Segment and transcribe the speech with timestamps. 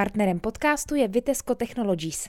[0.00, 2.28] Partnerem podcastu je Vitesco Technologies.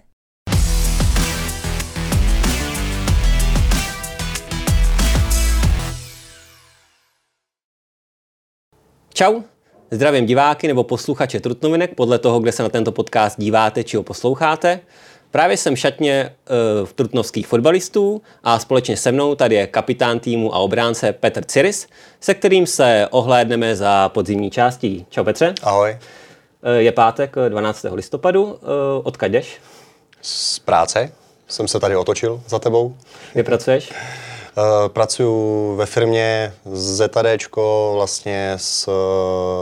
[9.13, 9.41] Čau,
[9.91, 14.03] zdravím diváky nebo posluchače Trutnovinek, podle toho, kde se na tento podcast díváte či ho
[14.03, 14.79] posloucháte.
[15.31, 16.35] Právě jsem šatně
[16.81, 21.43] uh, v trutnovských fotbalistů a společně se mnou tady je kapitán týmu a obránce Petr
[21.43, 21.87] Ciris,
[22.19, 25.05] se kterým se ohlédneme za podzimní částí.
[25.09, 25.53] Čau Petře.
[25.63, 25.97] Ahoj.
[26.63, 27.85] Uh, je pátek 12.
[27.91, 28.43] listopadu.
[28.43, 28.57] Uh,
[29.03, 29.57] odkud jdeš?
[30.21, 31.11] Z práce.
[31.47, 32.95] Jsem se tady otočil za tebou.
[33.33, 33.93] Kde pracuješ?
[34.87, 38.89] Pracuji ve firmě ZADčko vlastně s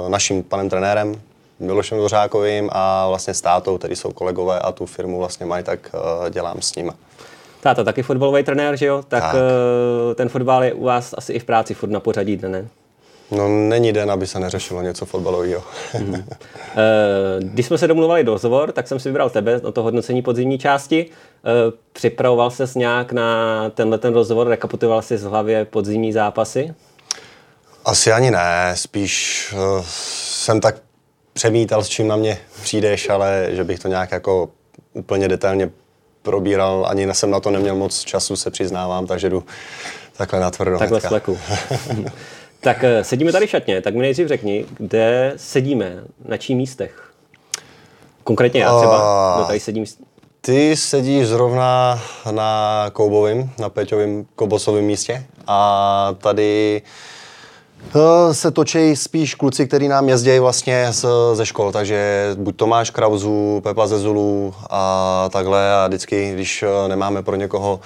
[0.08, 1.22] naším panem trenérem
[1.59, 5.92] Milošem Dvořákovým a vlastně s tátou, který jsou kolegové a tu firmu vlastně mají, tak
[6.30, 6.92] dělám s nimi.
[7.62, 9.04] Táta taky fotbalový trenér, že jo?
[9.08, 9.36] Tak, tak.
[10.16, 12.68] ten fotbal je u vás asi i v práci furt na pořadí dne, ne?
[13.32, 15.64] No není den, aby se neřešilo něco fotbalového.
[16.00, 16.26] mm.
[17.40, 20.58] Když jsme se domluvali do rozhovor, tak jsem si vybral tebe na to hodnocení podzimní
[20.58, 21.06] části.
[21.94, 26.73] Připravoval ses nějak na tenhle ten rozhovor, rekapituloval jsi z hlavě podzimní zápasy?
[27.86, 30.75] Asi ani ne, spíš uh, jsem tak
[31.34, 34.50] přemítal, s čím na mě přijdeš, ale že bych to nějak jako
[34.94, 35.70] úplně detailně
[36.22, 39.44] probíral, ani jsem na to neměl moc času, se přiznávám, takže jdu
[40.18, 40.80] takhle na tvrdo.
[40.80, 41.38] Takhle sleku.
[42.62, 47.12] tak eh, sedíme tady šatně, tak mi nejdřív řekni, kde sedíme, na čím místech?
[48.24, 49.86] Konkrétně já třeba, kdo tady sedím.
[50.42, 56.82] Ty sedíš zrovna na Koubovým, na Peťovým Kobosovém místě a tady
[57.96, 62.90] Eh, se točí spíš kluci, kteří nám jezdí vlastně z, ze škol, takže buď Tomáš
[62.90, 67.80] Krauzu, Pepa Zezulu a takhle a vždycky, když eh, nemáme pro někoho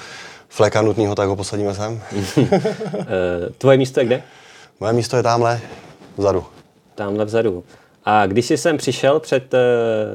[0.49, 2.01] fleka nutného, tak ho posadíme sem.
[2.99, 4.23] Eh, tvoje místo je kde?
[4.79, 5.61] Moje místo je tamhle,
[6.17, 6.43] vzadu.
[6.95, 7.63] Tamhle vzadu.
[8.05, 9.55] A když jsi sem přišel před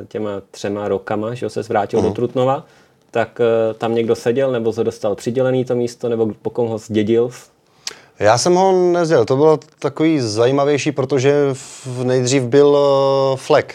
[0.09, 2.03] těma třema rokama, že se zvrátil uh-huh.
[2.03, 2.17] do mhm.
[2.17, 2.65] Trutnova,
[3.11, 3.41] tak
[3.79, 7.31] tam někdo seděl, nebo se dostal přidělený to místo, nebo po kom ho zdědil?
[8.19, 11.35] Já jsem ho nezdělil, to bylo takový zajímavější, protože
[12.03, 13.75] nejdřív byl eh, flek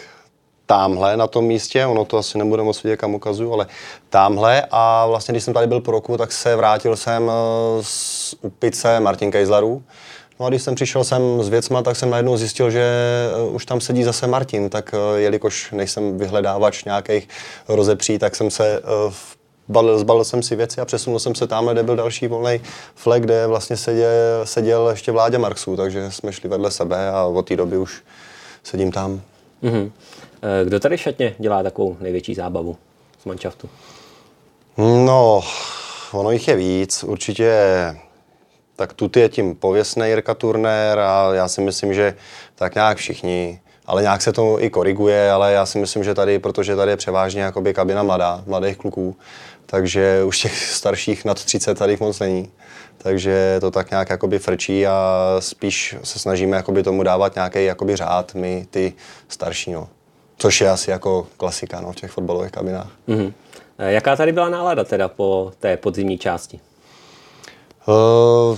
[0.66, 3.68] tamhle na tom místě, ono to asi nebude moc vidět, kam ukazuju, ale
[4.10, 7.34] tamhle a vlastně, když jsem tady byl po roku, tak se vrátil jsem eh,
[7.82, 9.84] z Upice Martin Kejzlarů.
[10.40, 12.84] No a když jsem přišel sem s věcma, tak jsem najednou zjistil, že
[13.34, 17.30] eh, už tam sedí zase Martin, tak jelikož nejsem vyhledávač nějakých
[17.68, 21.68] rozepří, tak jsem se v balil, zbalil jsem si věci a přesunul jsem se tam,
[21.68, 22.62] kde byl další volný
[22.96, 24.10] flek, kde vlastně seděl,
[24.44, 28.04] seděl ještě vládě Marxů, takže jsme šli vedle sebe a od té doby už
[28.64, 29.22] sedím tam.
[29.64, 29.92] Mm-hmm.
[30.64, 32.78] Kdo tady šatně dělá takovou největší zábavu
[33.22, 33.70] z manšaftu?
[34.78, 35.42] No,
[36.12, 37.04] ono jich je víc.
[37.04, 37.54] Určitě
[38.76, 42.16] tak tu je tím pověstný Jirka Turner a já si myslím, že
[42.56, 46.40] tak nějak všichni ale nějak se to i koriguje, ale já si myslím, že tady,
[46.40, 49.16] protože tady je převážně jakoby kabina mladá, mladých kluků,
[49.66, 52.52] takže už těch starších nad 30 tady moc není.
[52.98, 57.96] Takže to tak nějak jakoby frčí a spíš se snažíme jakoby tomu dávat nějaký jakoby
[57.96, 58.94] řád, my ty
[59.28, 59.72] starší.
[59.72, 59.90] No.
[60.38, 62.92] Což je asi jako klasika no, v těch fotbalových kabinách.
[63.08, 63.34] Mm-hmm.
[63.78, 66.60] Jaká tady byla nálada teda po té podzimní části?
[67.88, 68.58] Uh,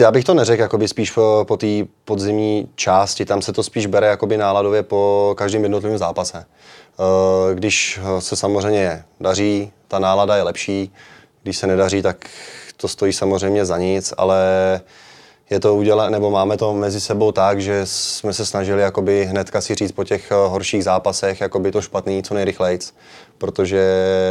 [0.00, 1.66] já bych to neřekl, jakoby spíš po, po té
[2.04, 6.38] podzimní části, tam se to spíš bere jakoby náladově po každém jednotlivém zápase.
[7.00, 10.92] Eh, když se samozřejmě daří, ta nálada je lepší,
[11.42, 12.30] když se nedaří, tak
[12.76, 14.40] to stojí samozřejmě za nic, ale
[15.50, 19.60] je to udělat, nebo máme to mezi sebou tak, že jsme se snažili jakoby hnedka
[19.60, 22.78] si říct po těch horších zápasech jakoby to špatný co nejrychleji,
[23.38, 23.82] protože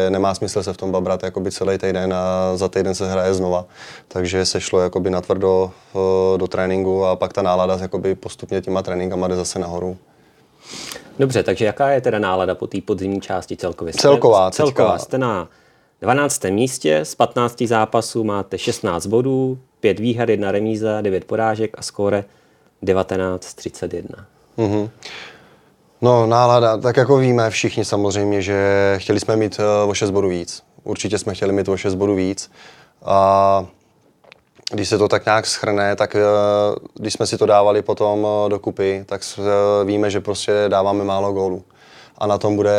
[0.09, 3.65] nemá smysl se v tom babrat jakoby celý týden a za týden se hraje znova.
[4.07, 8.81] Takže se šlo jakoby natvrdo eh, do tréninku a pak ta nálada jakoby postupně těma
[8.81, 9.97] tréninkama jde zase nahoru.
[11.19, 13.93] Dobře, takže jaká je teda nálada po té podzimní části celkově?
[13.93, 14.51] Celková.
[14.51, 14.97] Jste, celková.
[14.97, 15.47] Jste na
[16.01, 16.43] 12.
[16.43, 22.23] místě, z 15 zápasů máte 16 bodů, 5 výher, 1 remíza, 9 porážek a skóre
[22.83, 24.03] 19-31.
[24.57, 24.89] Mm-hmm.
[26.01, 30.29] No, nálada, tak jako víme všichni samozřejmě, že chtěli jsme mít uh, o 6 bodů
[30.29, 30.63] víc.
[30.83, 32.51] Určitě jsme chtěli mít o 6 bodů víc.
[33.05, 33.65] A
[34.71, 38.49] když se to tak nějak schrne, tak uh, když jsme si to dávali potom uh,
[38.49, 39.21] dokupy, tak
[39.85, 41.63] víme, že prostě dáváme málo gólů.
[42.17, 42.75] A na tom bude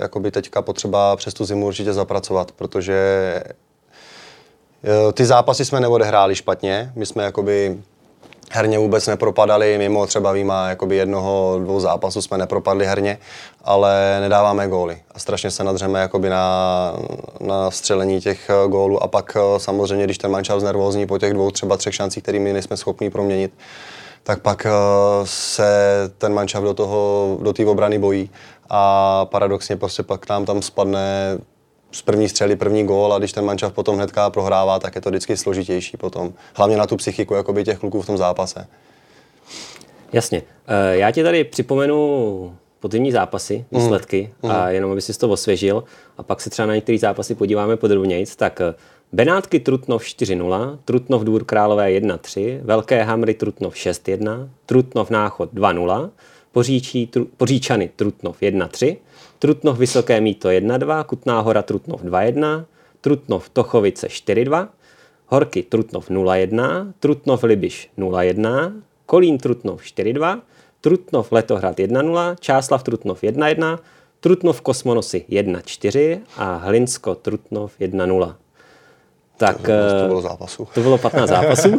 [0.00, 3.42] jakoby teďka potřeba přes tu zimu určitě zapracovat, protože
[5.14, 6.92] ty zápasy jsme neodehráli špatně.
[6.94, 7.78] My jsme jakoby
[8.50, 13.18] herně vůbec nepropadali, mimo třeba výjima jakoby jednoho, dvou zápasů jsme nepropadli herně,
[13.64, 14.98] ale nedáváme góly.
[15.14, 16.92] A strašně se nadřeme jakoby na,
[17.40, 21.32] na střelení těch eh, gólů a pak eh, samozřejmě, když ten mančav znervózní po těch
[21.32, 23.52] dvou, třeba třech šancích, kterými nejsme schopni proměnit,
[24.22, 24.66] tak pak
[25.24, 25.66] se
[26.18, 28.30] ten mančav do toho, do té obrany bojí
[28.70, 31.38] a paradoxně prostě pak nám tam spadne
[31.92, 35.10] z první střely první gól a když ten mančav potom hnedka prohrává, tak je to
[35.10, 36.32] vždycky složitější potom.
[36.54, 38.66] Hlavně na tu psychiku jakoby těch kluků v tom zápase.
[40.12, 40.42] Jasně.
[40.66, 43.80] Eh, já ti tady připomenu podzimní zápasy, mhm.
[43.80, 44.50] výsledky mm.
[44.50, 45.84] a jenom aby si to osvěžil
[46.18, 48.26] a pak se třeba na některé zápasy podíváme podrobněji.
[48.36, 48.74] Tak eh,
[49.12, 56.10] Benátky Trutnov 4-0, Trutnov Dvůr Králové 1-3, Velké Hamry Trutnov 6-1, Trutnov Náchod 2-0,
[56.56, 58.96] Poříčí, tru, Poříčany Trutnov 1-3,
[59.38, 62.64] Trutnov Vysoké Míto 1-2, Kutná hora Trutnov 2-1,
[63.00, 64.68] Trutnov Tochovice 4-2,
[65.26, 68.72] Horky Trutnov 0-1, Trutnov Libiš 0-1,
[69.06, 70.40] Kolín Trutnov 4-2,
[70.80, 73.78] Trutnov Letohrad 1-0, Čáslav Trutnov 1-1,
[74.20, 78.34] Trutnov Kosmonosy 1-4 a Hlinsko Trutnov 1-0.
[79.36, 80.68] Tak, to, to eh, bylo zápasu.
[80.74, 81.78] To bylo 15 zápasů.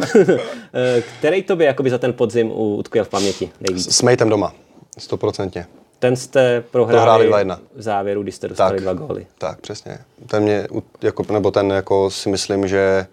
[0.74, 3.94] Eh, který to by jakoby za ten podzim utkvěl v paměti nejvíc?
[3.96, 4.52] S Mejtem doma,
[4.98, 5.66] stoprocentně.
[5.98, 9.26] Ten jste prohráli, prohráli v závěru, když jste dostali tak, dva góly.
[9.38, 9.98] Tak, přesně.
[10.26, 10.66] Ten mě,
[11.02, 13.06] jako, nebo ten jako si myslím, že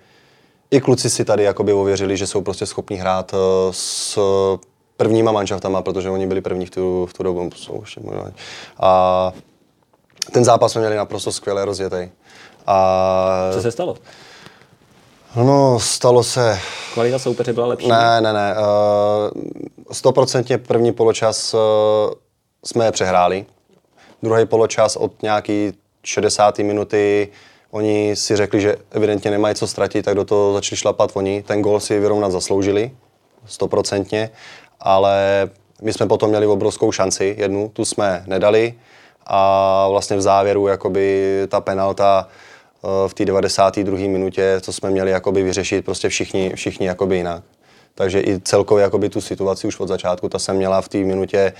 [0.71, 3.37] i kluci si tady jakoby ověřili, že jsou prostě schopni hrát eh,
[3.71, 4.19] s
[4.97, 7.49] prvníma manšaftama, protože oni byli první v tu, v tu dobu.
[7.55, 8.01] Jsou ještě
[8.79, 9.33] a
[10.31, 12.09] ten zápas jsme měli naprosto skvěle rozjetý.
[12.67, 13.49] A...
[13.53, 13.97] Co se stalo?
[15.35, 16.59] No, stalo se...
[16.93, 17.87] Kvalita soupeře byla lepší?
[17.87, 18.55] Ne, ne, ne.
[18.57, 21.59] Eh, stoprocentně první poločas uh,
[22.65, 23.45] jsme je přehráli.
[24.23, 25.73] Druhý poločas od nějaký
[26.03, 26.59] 60.
[26.59, 27.29] minuty
[27.71, 31.43] oni si řekli, že evidentně nemají co ztratit, tak do toho začali šlapat oni.
[31.43, 32.91] Ten gol si vyrovnat zasloužili,
[33.45, 34.29] stoprocentně,
[34.79, 35.49] ale
[35.81, 38.73] my jsme potom měli obrovskou šanci, jednu, tu jsme nedali
[39.27, 42.27] a vlastně v závěru jakoby ta penalta
[43.07, 43.97] v té 92.
[43.97, 47.43] minutě, co jsme měli jakoby vyřešit prostě všichni, všichni jakoby jinak.
[47.95, 51.53] Takže i celkově jakoby tu situaci už od začátku, ta jsem měla v té minutě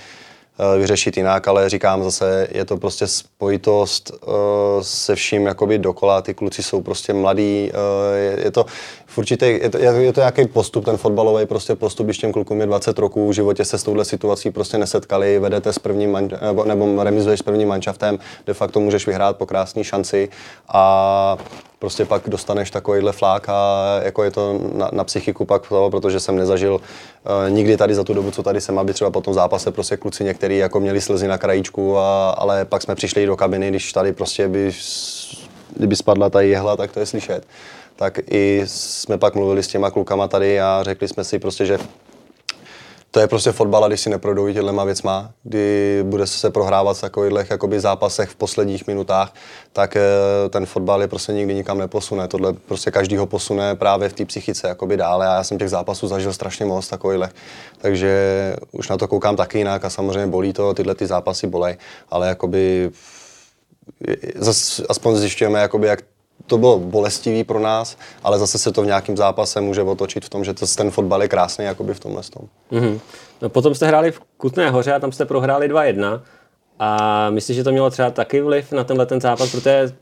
[0.78, 4.34] vyřešit jinak, ale říkám zase, je to prostě spojitost uh,
[4.80, 8.66] se vším jakoby dokola, ty kluci jsou prostě mladí, uh, je, je to
[9.06, 12.60] v určitě, je to, je to nějaký postup, ten fotbalový prostě postup, když těm klukům
[12.60, 16.28] je 20 roků, v životě se s touhle situací prostě nesetkali, vedete s prvním man,
[16.42, 20.28] nebo, nebo remizuješ s prvním manšaftem, de facto můžeš vyhrát po krásné šanci
[20.68, 21.36] a
[21.78, 26.36] prostě pak dostaneš takovýhle flák a jako je to na, na psychiku pak protože jsem
[26.36, 26.80] nezažil uh,
[27.50, 30.24] nikdy tady za tu dobu, co tady jsem, aby třeba po tom zápase prostě kluci
[30.46, 34.12] některý jako měli slzy na krajíčku, a, ale pak jsme přišli do kabiny, když tady
[34.12, 34.72] prostě by,
[35.76, 37.46] kdyby spadla ta jehla, tak to je slyšet.
[37.96, 41.78] Tak i jsme pak mluvili s těma klukama tady a řekli jsme si prostě, že
[43.10, 47.00] to je prostě fotbal a když si neprojdou těma věcma, kdy bude se prohrávat v
[47.00, 49.34] takových jakoby zápasech v posledních minutách,
[49.72, 50.02] tak eh,
[50.50, 52.28] ten fotbal je prostě nikdy nikam neposune.
[52.28, 55.70] Tohle prostě každý ho posune právě v té psychice jakoby dále a já jsem těch
[55.70, 57.28] zápasů zažil strašně moc takových.
[57.78, 61.76] Takže už na to koukám taky jinak a samozřejmě bolí to, tyhle ty zápasy bolej,
[62.10, 62.90] ale jakoby
[64.34, 66.02] zas, aspoň zjišťujeme, jakoby, jak
[66.46, 70.28] to bylo bolestivý pro nás, ale zase se to v nějakém zápase může otočit v
[70.28, 72.48] tom, že to, ten fotbal je krásný jakoby v tomhle tom.
[72.72, 73.00] Mm-hmm.
[73.42, 76.20] No, potom jste hráli v Kutné hoře a tam jste prohráli 2-1
[76.78, 79.92] a myslíš, že to mělo třeba taky vliv na tenhle ten zápas, protože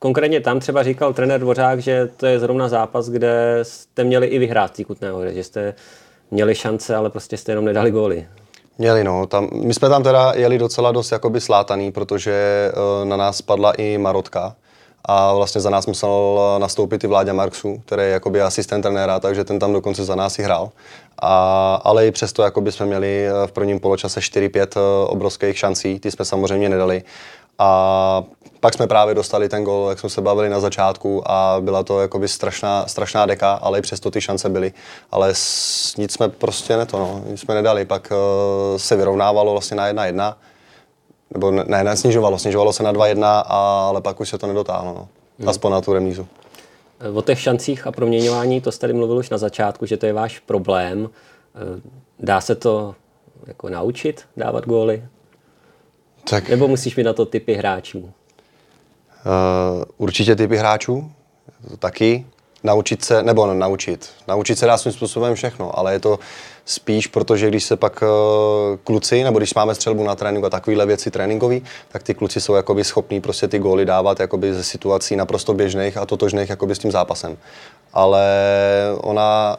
[0.00, 4.38] konkrétně tam třeba říkal trenér Dvořák, že to je zrovna zápas, kde jste měli i
[4.38, 5.74] vyhrát v Kutné hoře, že jste
[6.30, 8.26] měli šance, ale prostě jste jenom nedali góly.
[8.78, 9.26] Měli, no.
[9.26, 13.72] Tam, my jsme tam teda jeli docela dost jakoby slátaný, protože uh, na nás padla
[13.72, 14.56] i Marotka,
[15.04, 19.44] a vlastně za nás musel nastoupit i Vláďa Marksu, který je jakoby asistent trenéra, takže
[19.44, 20.70] ten tam dokonce za nás i hrál.
[21.22, 26.00] A, ale i přesto jakoby jsme měli eh, v prvním poločase 4-5 eh, obrovských šancí,
[26.00, 27.02] ty jsme samozřejmě nedali.
[27.58, 28.24] A
[28.60, 32.00] pak jsme právě dostali ten gol, jak jsme se bavili na začátku a byla to
[32.00, 34.72] jakoby strašná, strašná deka, ale i přesto ty šance byly.
[35.10, 37.84] Ale s, nic jsme prostě ne to, no, nic jsme nedali.
[37.84, 40.34] Pak uh, se vyrovnávalo vlastně na 1-1
[41.34, 45.08] nebo ne, ne, snižovalo, snižovalo se na 2-1, ale pak už se to nedotáhlo, no.
[45.38, 45.48] Hmm.
[45.48, 46.26] aspoň na tu remízu.
[47.14, 50.12] O těch šancích a proměňování, to jste tady mluvil už na začátku, že to je
[50.12, 51.10] váš problém.
[52.18, 52.94] Dá se to
[53.46, 55.04] jako naučit, dávat góly?
[56.30, 56.48] Tak.
[56.48, 57.98] Nebo musíš mít na to typy hráčů?
[57.98, 58.12] Uh,
[59.96, 61.10] určitě typy hráčů,
[61.78, 62.26] taky
[62.62, 66.18] naučit se, nebo naučit, naučit se dá svým způsobem všechno, ale je to
[66.64, 68.08] spíš, protože když se pak uh,
[68.84, 72.54] kluci, nebo když máme střelbu na tréninku a takovéhle věci tréninkový, tak ty kluci jsou
[72.54, 76.78] jakoby schopní prostě ty góly dávat jakoby ze situací naprosto běžných a totožných jakoby s
[76.78, 77.36] tím zápasem.
[77.92, 78.26] Ale
[79.00, 79.56] ona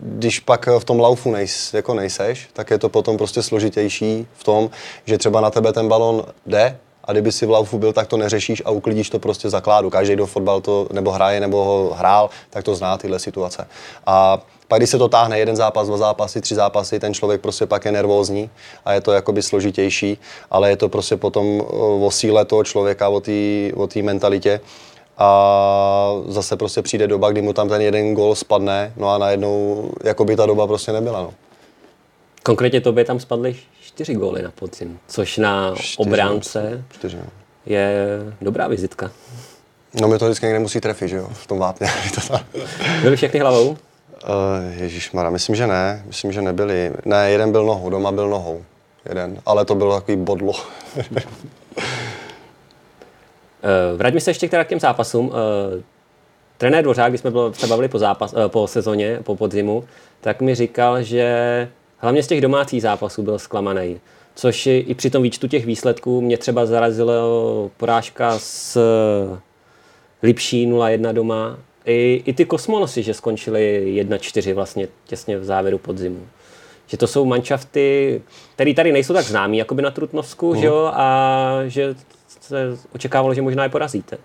[0.00, 4.44] když pak v tom laufu nejs, jako nejseš, tak je to potom prostě složitější v
[4.44, 4.70] tom,
[5.04, 8.16] že třeba na tebe ten balon jde a kdyby si v laufu byl, tak to
[8.16, 9.90] neřešíš a uklidíš to prostě zakládu.
[9.90, 13.68] Každý, kdo fotbal to nebo hraje, nebo ho hrál, tak to zná tyhle situace.
[14.06, 17.66] A pak když se to táhne jeden zápas, dva zápasy, tři zápasy, ten člověk prostě
[17.66, 18.50] pak je nervózní
[18.84, 20.18] a je to jakoby složitější,
[20.50, 21.62] ale je to prostě potom
[22.00, 23.08] o síle toho člověka,
[23.76, 24.60] o té mentalitě
[25.18, 29.90] a zase prostě přijde doba, kdy mu tam ten jeden gol spadne, no a najednou
[30.04, 31.22] jako by ta doba prostě nebyla.
[31.22, 31.34] No.
[32.42, 33.56] Konkrétně tobě tam spadly
[33.96, 37.18] čtyři góly na podzim, což na čtyři, obránce čtyři,
[37.66, 38.06] je
[38.40, 39.10] dobrá vizitka.
[40.00, 41.88] No mi to vždycky někde musí trefit, že jo, v tom vápně.
[43.02, 43.70] Byly všechny hlavou?
[43.70, 43.76] Uh,
[44.76, 46.02] Ježíš Mara, myslím, že ne.
[46.06, 46.92] Myslím, že nebyli.
[47.04, 48.64] Ne, jeden byl nohou, doma byl nohou.
[49.08, 50.52] Jeden, ale to bylo takový bodlo.
[50.52, 51.04] Uh,
[53.96, 55.28] vraťme se ještě k těm zápasům.
[55.28, 55.34] Uh,
[56.58, 59.84] trenér Dvořák, když jsme se bavili po, zápas, po sezóně, po podzimu,
[60.20, 64.00] tak mi říkal, že hlavně z těch domácích zápasů byl zklamaný.
[64.34, 68.80] Což i při tom výčtu těch výsledků mě třeba zarazilo porážka s
[70.22, 71.58] Lipší 0-1 doma.
[71.84, 76.26] I, I ty kosmonosy, že skončili 1-4 vlastně těsně v závěru podzimu.
[76.86, 78.22] Že to jsou manšafty,
[78.54, 80.56] které tady nejsou tak známí, jako by na Trutnovsku, uh.
[80.56, 81.94] že jo, a že
[82.40, 84.18] se očekávalo, že možná je porazíte.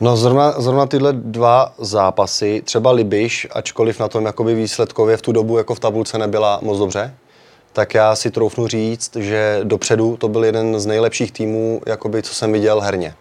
[0.00, 5.32] No zrovna, zrovna tyhle dva zápasy, třeba Libiš, ačkoliv na tom jakoby výsledkově v tu
[5.32, 7.14] dobu jako v tabulce nebyla moc dobře,
[7.72, 12.34] tak já si troufnu říct, že dopředu to byl jeden z nejlepších týmů, jakoby, co
[12.34, 13.14] jsem viděl herně.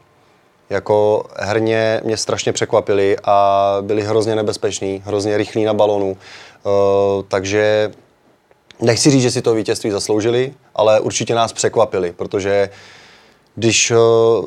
[0.70, 6.12] Jako herně mě strašně překvapili a byli hrozně nebezpeční, hrozně rychlí na balonu.
[6.12, 6.72] Uh,
[7.28, 7.92] takže
[8.82, 13.01] nechci říct, že si to vítězství zasloužili, ale určitě nás překvapili, protože uh,
[13.56, 13.96] když eh,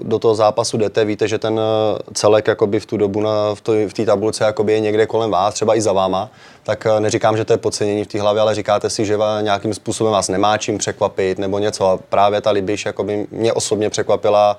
[0.02, 3.54] do toho zápasu jdete, víte, že ten eh, celek jakoby v tu dobu na,
[3.88, 6.30] v té tabulce jakoby je někde kolem vás, třeba i za váma,
[6.62, 9.74] tak eh, neříkám, že to je podcenění v té hlavě, ale říkáte si, že nějakým
[9.74, 11.86] způsobem vás nemá čím překvapit nebo něco.
[11.86, 14.56] A právě ta Libiš jakoby mě osobně překvapila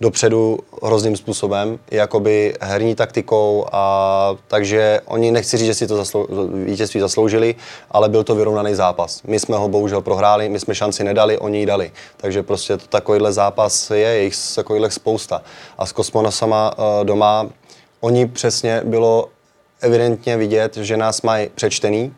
[0.00, 6.26] dopředu hrozným způsobem, jakoby herní taktikou a takže oni nechci říct, že si to zaslou,
[6.64, 7.54] vítězství zasloužili,
[7.90, 9.22] ale byl to vyrovnaný zápas.
[9.22, 11.92] My jsme ho bohužel prohráli, my jsme šanci nedali, oni ji dali.
[12.16, 15.42] Takže prostě to takovýhle zápas je, je jich takovýhle spousta.
[15.78, 17.46] A s Kosmonasama uh, doma,
[18.00, 19.28] oni přesně bylo
[19.80, 22.14] evidentně vidět, že nás mají přečtený,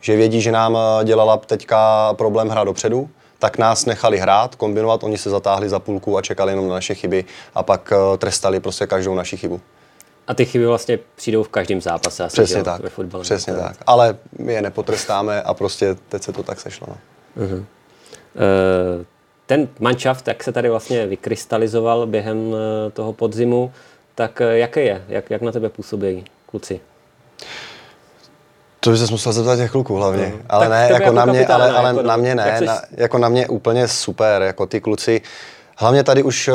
[0.00, 5.04] že vědí, že nám eh, dělala teďka problém hra dopředu, tak nás nechali hrát, kombinovat,
[5.04, 7.24] oni se zatáhli za půlku a čekali jenom na naše chyby
[7.54, 9.60] a pak uh, trestali prostě každou naši chybu.
[10.26, 13.24] A ty chyby vlastně přijdou v každém zápase asi, Přesně tak, ve fotbale.
[13.24, 13.62] Přesně tak.
[13.62, 13.76] tak.
[13.86, 16.86] Ale my je nepotrestáme a prostě teď se to tak sešlo.
[16.90, 16.96] No.
[17.44, 17.58] Uh-huh.
[17.58, 17.64] Uh,
[19.46, 22.58] ten manšaft, jak se tady vlastně vykrystalizoval během uh,
[22.92, 23.72] toho podzimu,
[24.14, 25.04] tak jaký je?
[25.08, 26.80] Jak, jak na tebe působí kluci?
[28.86, 30.32] To by se musel zeptat těch kluků hlavně.
[30.36, 30.40] No.
[30.48, 32.60] Ale tak ne, jako, jako na mě, ale, ale jako na mě ne.
[32.60, 35.20] Na, jako na mě úplně super, jako ty kluci.
[35.76, 36.54] Hlavně tady už uh,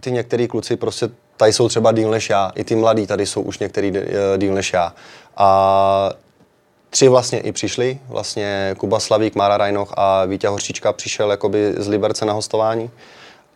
[0.00, 2.52] ty některý kluci prostě tady jsou třeba díl než já.
[2.54, 3.98] I ty mladí tady jsou už některý uh,
[4.36, 4.92] díl než já.
[5.36, 6.10] A
[6.90, 7.98] tři vlastně i přišli.
[8.08, 12.90] Vlastně Kuba Slavík, Mára Rajnoch a Vítě Horčička přišel jakoby z Liberce na hostování.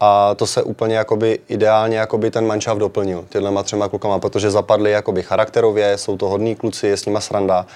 [0.01, 4.91] A to se úplně jakoby ideálně jakoby ten manšaft doplnil těma třema klukama, protože zapadli
[4.91, 7.67] jakoby charakterově, jsou to hodní kluci, je s nima sranda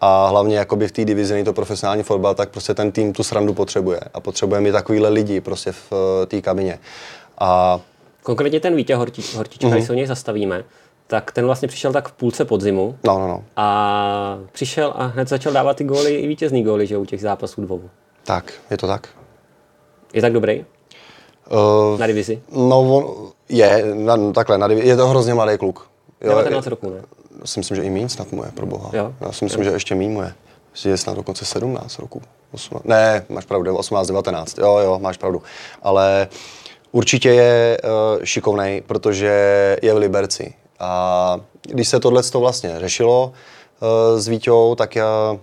[0.00, 3.54] a hlavně jakoby v té divizi to profesionální fotbal, tak prostě ten tým tu srandu
[3.54, 6.78] potřebuje a potřebuje mít takovýhle lidi prostě v uh, té kabině.
[7.38, 7.80] A...
[8.22, 9.72] Konkrétně ten Vítě Hortič, Hortička, mm-hmm.
[9.72, 10.64] když se o něj zastavíme,
[11.06, 12.98] tak ten vlastně přišel tak v půlce podzimu.
[13.04, 13.44] No, no, no.
[13.56, 17.60] A přišel a hned začal dávat ty góly, i vítězný góly, že u těch zápasů
[17.60, 17.82] dvou.
[18.24, 19.08] Tak, je to tak.
[20.12, 20.64] Je tak dobrý?
[21.92, 22.42] Uh, na divizi?
[22.52, 25.90] No, on je, na, takhle, na divizi, je to hrozně mladý kluk.
[26.20, 27.02] Jo, 19 roků, ne?
[27.44, 28.90] Si myslím, že i míň snad mu je, pro boha.
[28.92, 29.14] Jo?
[29.20, 29.70] Já si myslím, jo.
[29.70, 30.34] že ještě míň mu je.
[30.84, 32.22] Je snad dokonce 17 roků.
[32.52, 35.42] 18, ne, máš pravdu, 18, 19, jo, jo, máš pravdu.
[35.82, 36.28] Ale
[36.92, 40.54] určitě je uh, šikovnej, protože je v Liberci.
[40.80, 45.36] A když se tohle vlastně řešilo uh, s Víťou, tak já,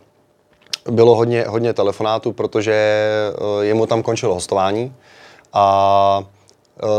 [0.92, 3.04] bylo hodně, hodně telefonátů, protože
[3.40, 4.96] uh, jemu tam končilo hostování
[5.54, 6.24] a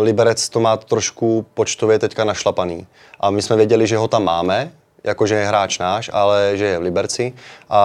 [0.00, 2.86] Liberec to má trošku počtově teďka našlapaný.
[3.20, 4.72] A my jsme věděli, že ho tam máme,
[5.08, 7.32] jakože je hráč náš, ale že je v Liberci.
[7.70, 7.80] A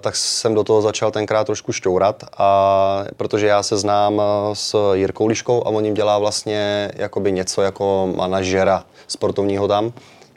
[0.00, 4.94] tak jsem do toho začal tenkrát trošku šťourat, a, protože já se znám eh, s
[4.94, 9.92] Jirkou Liškou a on jim dělá vlastně jakoby něco jako manažera sportovního tam.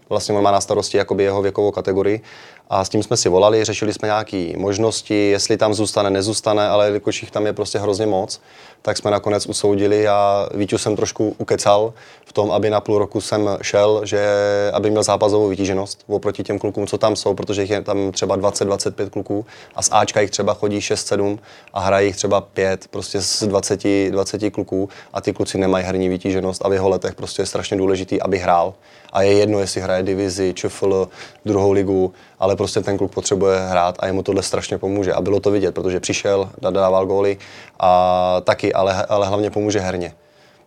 [0.09, 2.21] Vlastně on má na starosti jakoby jeho věkovou kategorii
[2.69, 6.85] A s tím jsme si volali, řešili jsme nějaké možnosti, jestli tam zůstane, nezůstane, ale
[6.85, 8.41] jelikož jich tam je prostě hrozně moc,
[8.81, 11.93] tak jsme nakonec usoudili a Víťu jsem trošku ukecal
[12.25, 14.27] v tom, aby na půl roku jsem šel, že
[14.73, 18.37] aby měl zápasovou vytíženost oproti těm klukům, co tam jsou, protože jich je tam třeba
[18.37, 19.45] 20-25 kluků
[19.75, 21.37] a z Ačka jich třeba chodí 6-7
[21.73, 26.09] a hrají jich třeba 5 prostě z 20, 20 kluků a ty kluci nemají herní
[26.09, 28.73] vytíženost a v jeho letech prostě je strašně důležitý, aby hrál.
[29.13, 31.09] A je jedno, jestli hraje divizi, ČFL,
[31.45, 35.13] druhou ligu, ale prostě ten kluk potřebuje hrát a jemu tohle strašně pomůže.
[35.13, 37.37] A bylo to vidět, protože přišel, dával góly
[37.79, 40.13] a taky, ale, ale hlavně pomůže herně.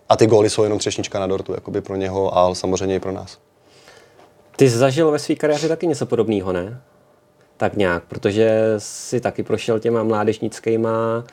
[0.09, 3.13] A ty góly jsou jenom třešnička na dortu, jakoby pro něho a samozřejmě i pro
[3.13, 3.39] nás.
[4.57, 6.81] Ty jsi zažil ve své kariéře taky něco podobného, ne?
[7.57, 11.25] Tak nějak, protože si taky prošel těma mládežnickýma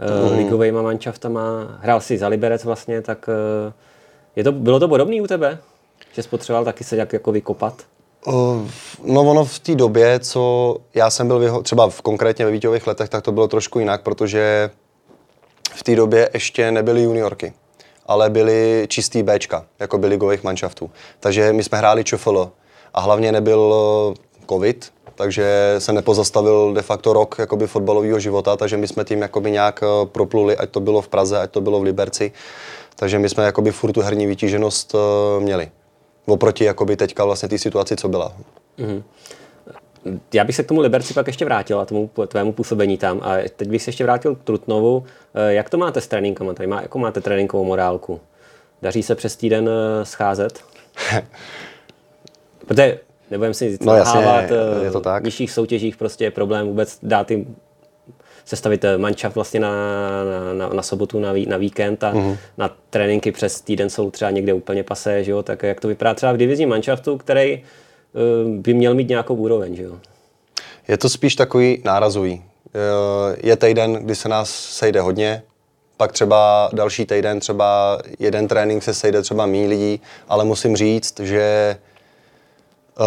[0.00, 0.36] mm.
[0.36, 3.72] ligovejma manšaftama, hrál si za Liberec vlastně, tak uh,
[4.36, 5.58] je to, bylo to podobné u tebe?
[6.16, 7.82] Že jsi potřeboval taky se jak jako vykopat?
[9.04, 12.50] No ono v té době, co já jsem byl v jeho, třeba v konkrétně ve
[12.50, 14.70] Vítěvých letech, tak to bylo trošku jinak, protože
[15.74, 17.52] v té době ještě nebyly juniorky,
[18.06, 20.90] ale byly čistý Bčka, jako byly ligových manšaftů.
[21.20, 22.50] Takže my jsme hráli ČFL
[22.94, 23.74] a hlavně nebyl
[24.48, 29.50] covid, takže se nepozastavil de facto rok jakoby fotbalového života, takže my jsme tím jakoby
[29.50, 32.32] nějak propluli, ať to bylo v Praze, ať to bylo v Liberci.
[32.96, 34.94] Takže my jsme jakoby furt tu herní vytíženost
[35.38, 35.70] měli
[36.26, 38.36] oproti jakoby teďka vlastně té situaci, co byla.
[38.78, 39.02] Mm-hmm.
[40.34, 43.20] Já bych se k tomu Liberci pak ještě vrátil a tomu tvému působení tam.
[43.22, 45.04] A teď bych se ještě vrátil k Trutnovu.
[45.34, 46.54] Eh, jak to máte s tréninkama?
[46.54, 48.20] Tady má, jako máte tréninkovou morálku?
[48.82, 50.64] Daří se přes týden eh, scházet?
[52.66, 54.20] Protože nebudeme si no, jasně,
[54.82, 55.22] je to tak.
[55.22, 57.56] v nižších soutěžích prostě je problém vůbec dát jim
[58.46, 59.70] sestavit eh, mančaft vlastně na,
[60.24, 62.36] na, na, na sobotu, na, na víkend a mm-hmm.
[62.58, 65.42] na tréninky přes týden jsou třeba někde úplně pasé, že jo?
[65.42, 69.76] tak jak to vypadá třeba v divizním manšaftu, který uh, by měl mít nějakou úroveň,
[69.76, 69.96] že jo?
[70.88, 72.42] Je to spíš takový nárazový.
[72.66, 75.42] Eh, je týden, kdy se nás sejde hodně,
[75.96, 81.20] pak třeba další týden, třeba jeden trénink se sejde třeba méně lidí, ale musím říct,
[81.20, 81.95] že Eh,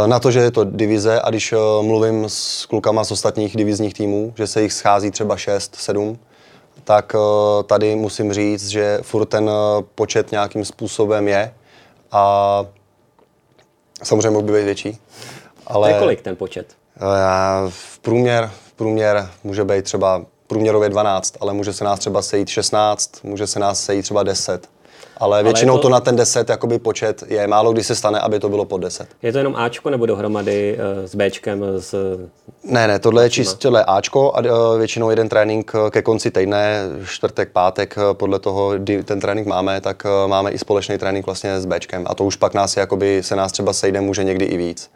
[0.06, 3.94] na to, že je to divize a když eh, mluvím s klukama z ostatních divizních
[3.94, 6.20] týmů, že se jich schází třeba 6, 7,
[6.84, 9.52] tak eh, tady musím říct, že furt ten
[9.96, 11.54] počet nějakým způsobem je
[12.12, 12.66] a
[14.04, 14.98] samozřejmě mohl by být větší.
[15.68, 16.68] Ale to je kolik ten počet?
[17.70, 22.48] V průměr, v průměr může být třeba průměrově 12, ale může se nás třeba sejít
[22.48, 24.70] 16, může se nás sejít třeba 10
[25.20, 25.88] ale většinou ale to...
[25.88, 28.78] to na ten 10 jakoby počet je málo kdy se stane, aby to bylo pod
[28.78, 29.08] 10.
[29.22, 31.66] Je to jenom Ačko nebo dohromady uh, s Bčkem?
[31.80, 31.96] S...
[32.64, 36.84] Ne, ne, tohle je čistě Ačko a uh, většinou jeden trénink eh, ke konci týdne,
[37.06, 41.60] čtvrtek, pátek, podle toho, kdy ten trénink máme, tak uh, máme i společný trénink vlastně
[41.60, 44.58] s Bčkem a to už pak nás jakoby, se nás třeba sejde, může někdy i
[44.58, 44.92] víc.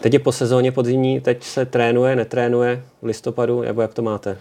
[0.00, 4.38] Teď je po sezóně podzimní, teď se trénuje, netrénuje v listopadu, nebo jak to máte?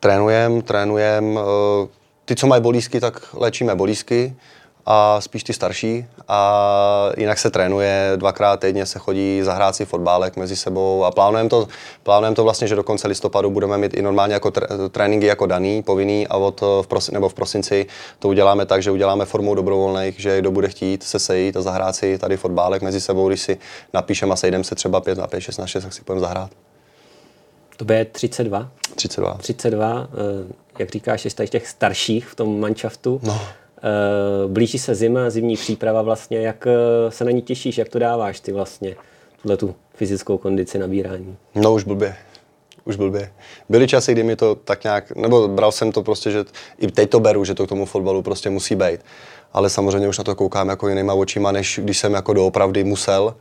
[0.00, 1.38] Trénujem, trénujem,
[2.30, 4.36] ty, co mají bolísky, tak léčíme bolísky
[4.86, 6.06] a spíš ty starší.
[6.28, 11.48] A jinak se trénuje, dvakrát týdně se chodí zahrát si fotbálek mezi sebou a plánujeme
[11.48, 11.68] to,
[12.02, 14.50] plánujem to vlastně, že do konce listopadu budeme mít i normálně jako
[14.90, 17.86] tréninky jako daný, povinný a od v prosi, nebo v prosinci
[18.18, 21.96] to uděláme tak, že uděláme formou dobrovolných, že kdo bude chtít se sejít a zahrát
[21.96, 23.58] si tady fotbálek mezi sebou, když si
[23.94, 26.50] napíšeme a sejdeme se třeba 5 na 5, 6 na 6, tak si budeme zahrát.
[27.76, 28.68] To je 32?
[28.94, 29.34] 32.
[29.34, 30.08] 32
[30.78, 33.20] jak říkáš, jsi těch starších v tom manšaftu.
[33.22, 33.32] No.
[33.32, 37.98] Uh, blíží se zima, zimní příprava vlastně, jak uh, se na ní těšíš, jak to
[37.98, 38.96] dáváš ty vlastně,
[39.42, 41.36] tuhle tu fyzickou kondici nabírání?
[41.54, 42.16] No už blbě,
[42.84, 43.32] už blbě.
[43.68, 46.44] Byly časy, kdy mi to tak nějak, nebo bral jsem to prostě, že
[46.78, 49.00] i teď to beru, že to k tomu fotbalu prostě musí být.
[49.52, 53.34] Ale samozřejmě už na to koukám jako jinýma očima, než když jsem jako doopravdy musel.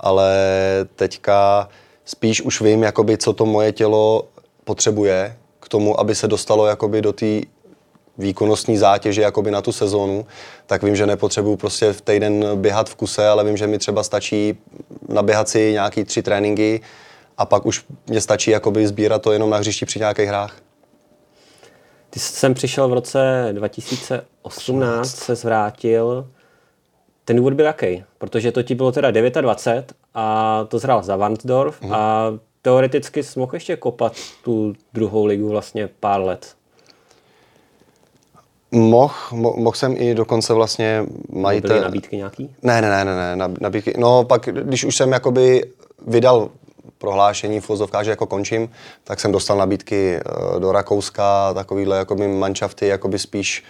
[0.00, 0.34] Ale
[0.96, 1.68] teďka
[2.04, 4.28] spíš už vím, jakoby, co to moje tělo
[4.64, 7.40] potřebuje, k tomu, aby se dostalo jakoby do té
[8.18, 10.26] výkonnostní zátěže jakoby na tu sezónu,
[10.66, 14.02] tak vím, že nepotřebuju prostě v týden běhat v kuse, ale vím, že mi třeba
[14.02, 14.58] stačí
[15.08, 16.80] naběhat si nějaký tři tréninky
[17.38, 20.56] a pak už mě stačí jakoby sbírat to jenom na hřišti při nějakých hrách.
[22.10, 26.26] Ty jsem přišel v roce 2018, se zvrátil.
[27.24, 28.04] Ten důvod byl jaký?
[28.18, 31.92] Protože to ti bylo teda 29 a to zhrál za Wandsdorf mm.
[31.92, 32.30] a
[32.66, 36.54] teoreticky jsi mohl ještě kopat tu druhou ligu vlastně pár let.
[38.70, 41.70] Mohl, mo, mohl jsem i dokonce vlastně majitel...
[41.70, 42.50] Byly nabídky nějaký?
[42.62, 43.94] Ne, ne, ne, ne, ne, nabídky.
[43.98, 45.64] No pak, když už jsem jakoby
[46.06, 46.48] vydal
[46.98, 48.70] prohlášení v vozovkách, že jako končím,
[49.04, 53.64] tak jsem dostal nabídky eh, do Rakouska, takovýhle jakoby manšafty, jakoby spíš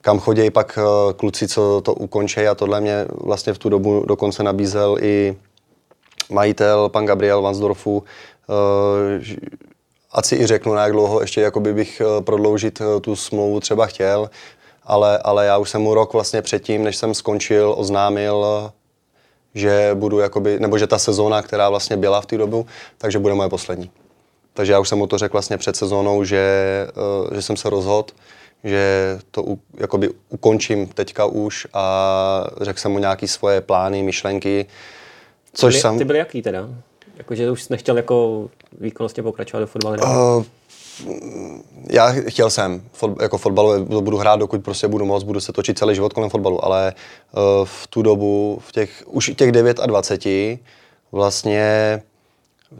[0.00, 4.04] kam chodí pak eh, kluci, co to ukončí a tohle mě vlastně v tu dobu
[4.06, 5.36] dokonce nabízel i
[6.30, 8.04] majitel, pan Gabriel Vansdorfu,
[10.12, 14.30] ať si i řeknu, na jak dlouho ještě jakoby bych prodloužit tu smlouvu třeba chtěl,
[14.84, 18.46] ale, ale já už jsem mu rok vlastně předtím, než jsem skončil, oznámil,
[19.54, 22.66] že budu jakoby, nebo že ta sezóna, která vlastně byla v té dobu,
[22.98, 23.90] takže bude moje poslední.
[24.54, 26.86] Takže já už jsem mu to řekl vlastně před sezónou, že,
[27.34, 28.12] že jsem se rozhodl,
[28.64, 34.66] že to u, jakoby ukončím teďka už a řekl jsem mu nějaké svoje plány, myšlenky.
[35.60, 35.98] Což ty, jsem...
[35.98, 36.68] ty byly jaký teda?
[37.16, 38.48] Jakože už jsi nechtěl jako
[38.80, 39.96] výkonnostně pokračovat do fotbalu?
[40.02, 40.44] Uh,
[41.90, 45.78] já chtěl jsem, fot, jako fotbalu budu hrát, dokud prostě budu moc, budu se točit
[45.78, 46.94] celý život kolem fotbalu, ale
[47.32, 50.24] uh, v tu dobu, v těch, už těch 9 a 20,
[51.12, 52.02] vlastně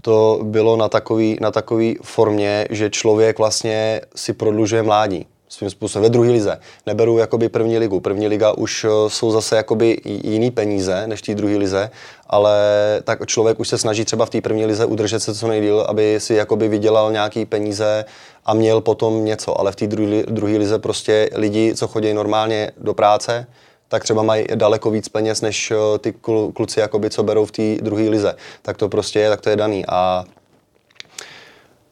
[0.03, 6.03] to bylo na takový, na takový formě, že člověk vlastně si prodlužuje mládí svým způsobem
[6.03, 6.61] ve druhé lize.
[6.87, 8.01] Neberu jakoby první ligu.
[8.01, 11.91] První liga už eh, jsou zase jakoby jiný peníze než té druhé lize,
[12.27, 12.61] ale
[13.05, 16.21] tak člověk už se snaží třeba v té první lize udržet se co nejdíl, aby
[16.21, 18.05] si jakoby vydělal nějaký peníze
[18.47, 19.61] a měl potom něco.
[19.61, 19.87] Ale v té
[20.27, 23.47] druhé lize prostě lidi, co chodí normálně do práce,
[23.89, 26.15] tak třeba mají daleko víc peněz než eh, ty
[26.55, 28.35] kluci, jakoby, co berou v té druhé lize.
[28.63, 29.85] Tak to prostě je, tak to je daný.
[29.89, 30.25] A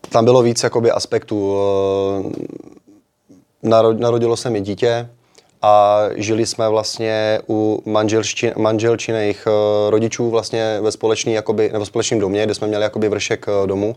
[0.09, 1.57] tam bylo víc jakoby, aspektů.
[3.67, 5.09] Eh, narodilo se mi dítě
[5.63, 7.83] a žili jsme vlastně u
[8.57, 13.47] manželčiných eh, rodičů vlastně ve společný, jakoby, nebo společném domě, kde jsme měli jakoby vršek
[13.67, 13.97] domu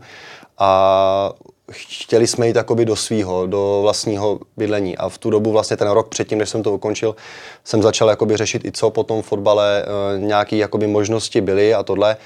[0.57, 1.33] a
[1.71, 4.97] chtěli jsme jít jakoby do svého, do vlastního bydlení.
[4.97, 7.15] A v tu dobu vlastně ten rok předtím, než jsem to ukončil,
[7.63, 11.83] jsem začal jakoby řešit i co po tom fotbale, e, nějaké jakoby možnosti byly a
[11.83, 12.17] tohle.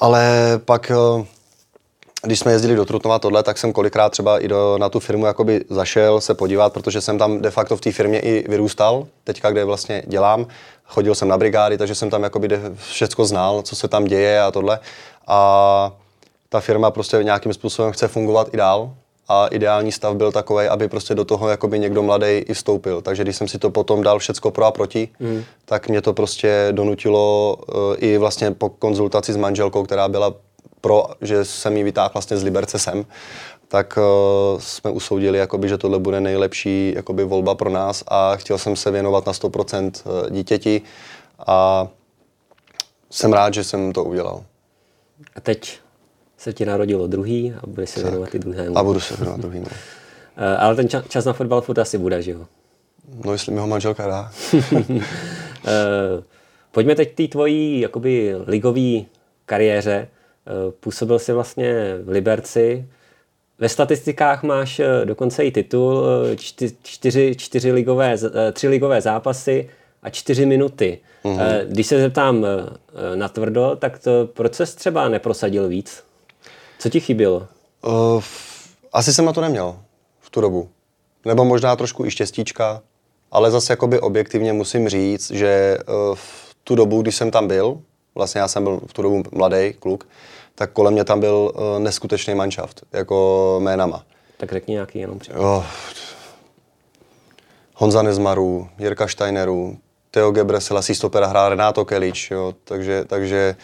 [0.00, 0.30] Ale
[0.64, 0.92] pak,
[2.22, 5.26] když jsme jezdili do Trutnova tohle, tak jsem kolikrát třeba i do, na tu firmu
[5.26, 9.50] jakoby zašel se podívat, protože jsem tam de facto v té firmě i vyrůstal, teďka,
[9.50, 10.46] kde vlastně dělám.
[10.84, 14.50] Chodil jsem na brigády, takže jsem tam jakoby všechno znal, co se tam děje a
[14.50, 14.78] tohle.
[15.26, 15.92] A
[16.48, 18.90] ta firma prostě nějakým způsobem chce fungovat i dál
[19.28, 23.02] a ideální stav byl takový, aby prostě do toho jakoby někdo mladý i vstoupil.
[23.02, 25.44] Takže když jsem si to potom dal všecko pro a proti, mm.
[25.64, 30.34] tak mě to prostě donutilo uh, i vlastně po konzultaci s manželkou, která byla
[30.86, 33.04] pro, že jsem ji vytáhl vlastně z Liberce sem,
[33.68, 38.58] tak uh, jsme usoudili, jakoby, že tohle bude nejlepší jakoby, volba pro nás a chtěl
[38.58, 40.82] jsem se věnovat na 100% eh, dítěti
[41.46, 41.88] a
[43.10, 44.44] jsem rád, že jsem to udělal.
[45.36, 45.78] A teď
[46.36, 48.78] se ti narodilo druhý a budeš se věnovat i druhému.
[48.78, 49.66] A budu se věnovat druhým.
[50.38, 52.46] Eh, ale ten čas na fotbal furt asi bude, že jo?
[53.24, 54.32] No, jestli mi ho manželka dá.
[56.72, 59.04] Pojďme teď k té tvojí jakoby ligové
[59.46, 60.08] kariéře.
[60.46, 62.86] Eh, působil jsi vlastně v Liberci.
[63.58, 66.04] Ve statistikách máš dokonce i titul,
[66.82, 68.16] čtyři, čtyři ligové,
[68.52, 69.68] tři ligové zápasy
[70.02, 70.98] a čtyři minuty.
[71.24, 71.66] Mm-hmm.
[71.68, 72.46] Když se zeptám
[73.14, 76.04] na tvrdo, tak to, proč ses třeba neprosadil víc?
[76.78, 77.46] Co ti chybělo?
[77.86, 78.22] Uh,
[78.92, 79.76] asi jsem na to neměl
[80.20, 80.68] v tu dobu.
[81.24, 82.82] Nebo možná trošku i štěstíčka,
[83.30, 85.78] ale zase jakoby objektivně musím říct, že
[86.14, 87.80] v tu dobu, když jsem tam byl,
[88.16, 90.08] vlastně já jsem byl v tu dobu mladý kluk,
[90.54, 94.04] tak kolem mě tam byl uh, neskutečný manšaft, jako jménama.
[94.36, 95.56] Tak řekni nějaký jenom příklad.
[95.56, 95.64] Oh,
[97.74, 99.76] Honza Nezmaru, Jirka Steineru,
[100.10, 103.56] Teo Gebresela, Stopera hrál Renato Kelič, jo, takže, takže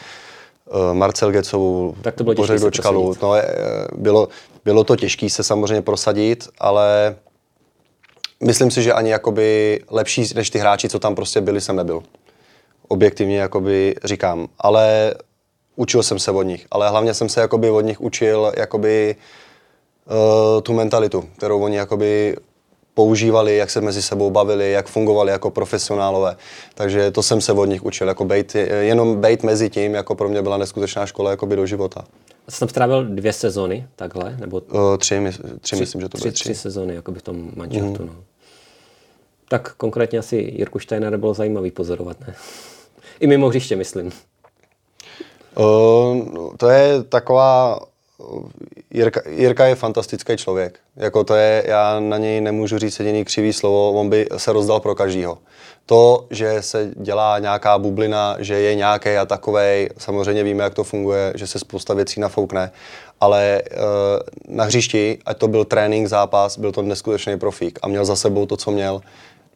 [0.72, 3.14] Eh, Marcel Gecovou, tak to bylo Bořek Dočkalu.
[3.22, 3.34] No,
[3.96, 4.28] bylo,
[4.64, 7.16] bylo to těžké se samozřejmě prosadit, ale
[8.44, 12.02] myslím si, že ani jakoby lepší než ty hráči, co tam prostě byli, jsem nebyl.
[12.92, 14.48] Objektivně jakoby říkám.
[14.59, 15.14] Ale
[15.76, 16.66] učil jsem se od nich.
[16.70, 19.16] Ale hlavně jsem se jakoby od nich učil jakoby
[20.07, 22.37] uh, tu mentalitu, kterou oni jakoby
[22.94, 26.37] používali, jak se mezi sebou bavili, jak fungovali jako profesionálové.
[26.74, 30.28] Takže to jsem se od nich učil, jako bejt, jenom bejt mezi tím, jako pro
[30.28, 32.05] mě byla neskutečná škola jako by do života.
[32.46, 34.37] A jsi tam strávil dvě sezony takhle?
[34.40, 34.61] Nebo...
[34.61, 36.44] Uh, tři, my, tři, tři, myslím, že to byly tři.
[36.44, 38.07] Tři sezony, jako by v tom manšaftu, mm.
[38.07, 38.14] no.
[39.48, 42.35] Tak konkrétně asi Jirku Steiner bylo zajímavý pozorovat, ne?
[43.22, 44.12] I mimo hřiště, myslím.
[45.56, 47.80] Uh, to je taková
[48.90, 50.78] Jirka, Jirka je fantastický člověk.
[50.96, 54.80] Jako to je, já na něj nemůžu říct jediný křivý slovo, on by se rozdal
[54.80, 55.38] pro každýho.
[55.87, 60.85] To, že se dělá nějaká bublina, že je nějaký a takovej, samozřejmě víme, jak to
[60.85, 62.70] funguje, že se spousta věcí nafoukne,
[63.20, 63.62] ale e,
[64.48, 68.46] na hřišti, ať to byl trénink, zápas, byl to neskutečný profík a měl za sebou
[68.46, 69.00] to, co měl,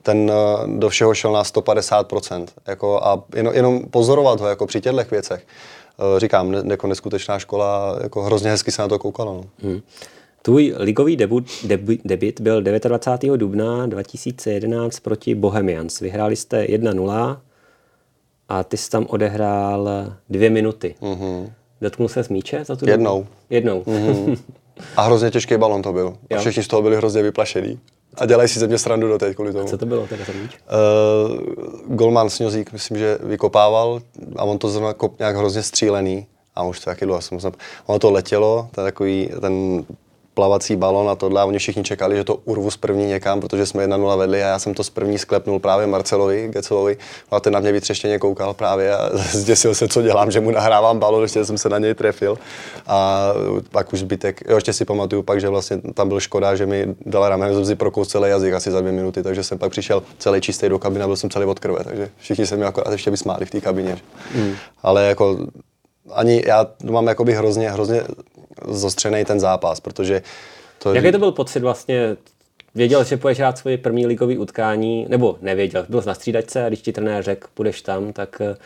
[0.06, 0.34] ten e,
[0.78, 2.46] do všeho šel na 150%.
[2.66, 5.46] Jako, a jenom, jenom pozorovat ho jako při těchto věcech
[5.98, 9.34] Eh, říkám, ne, jako neskutečná škola, jako hrozně hezky se na to koukalo.
[9.34, 9.44] No.
[9.62, 9.80] Hmm.
[10.42, 13.36] Tvůj ligový debut, debut, debut byl 29.
[13.36, 16.00] dubna 2011 proti Bohemians.
[16.00, 17.38] Vyhráli jste 1-0.
[18.48, 19.88] a ty jsi tam odehrál
[20.30, 20.94] dvě minuty.
[21.02, 21.52] Mm-hmm.
[21.80, 23.18] Dotknul se z míče za tu Jednou.
[23.18, 23.28] Dobu?
[23.50, 23.82] Jednou.
[23.82, 24.38] Mm-hmm.
[24.96, 26.16] A hrozně těžký balon to byl.
[26.36, 27.80] A všichni z toho byli hrozně vyplašení.
[28.16, 29.68] A dělají si ze mě srandu do teď kvůli tomu.
[29.68, 30.58] Co to bylo teda míč?
[31.88, 34.00] Uh, Golman Sňozík, myslím, že vykopával
[34.36, 36.26] a on to zrovna kop nějak hrozně střílený.
[36.54, 37.52] A už to taky dlouho jsem
[37.86, 39.84] Ono to letělo, ten takový, ten
[40.36, 43.66] plavací balon a tohle a oni všichni čekali, že to urvu z první někam, protože
[43.66, 46.96] jsme 1-0 vedli a já jsem to z první sklepnul právě Marcelovi Gecelovi
[47.30, 50.98] a ten na mě vytřeštěně koukal právě a zděsil se, co dělám, že mu nahrávám
[50.98, 52.38] balon, ještě jsem se na něj trefil
[52.86, 53.28] a
[53.70, 56.94] pak už zbytek, jo, ještě si pamatuju pak, že vlastně tam byl škoda, že mi
[57.06, 60.02] dala ramen, jsem si prokous celý jazyk asi za dvě minuty, takže jsem pak přišel
[60.18, 62.92] celý čistý do kabiny a byl jsem celý od krve, takže všichni se mi akorát
[62.92, 63.98] ještě vysmáli v té kabině.
[64.34, 64.54] Mm.
[64.82, 65.38] Ale jako
[66.12, 68.02] ani já mám jakoby hrozně, hrozně
[68.68, 70.22] zostřený ten zápas, protože
[70.78, 70.94] to...
[70.94, 72.16] Jaký to byl pocit vlastně?
[72.74, 76.82] Věděl, že půjdeš hrát svoje první ligový utkání, nebo nevěděl, byl na střídačce a když
[76.82, 78.56] ti trenér řekl, půjdeš tam, tak eh,